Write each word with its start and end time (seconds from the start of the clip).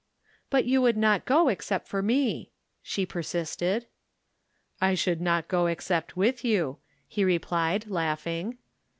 "But 0.49 0.65
you 0.65 0.81
would 0.81 0.97
not 0.97 1.25
go 1.25 1.47
except 1.49 1.87
for 1.87 2.01
me," 2.01 2.49
she 2.81 3.05
persisted." 3.05 3.85
I 4.81 4.95
should 4.95 5.21
not 5.21 5.47
go 5.47 5.67
except 5.67 6.17
with 6.17 6.43
you," 6.43 6.79
he 7.07 7.23
replied, 7.23 7.85
laughing. 7.87 8.57